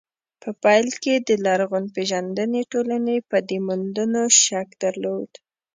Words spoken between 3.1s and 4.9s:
په دې موندنو شک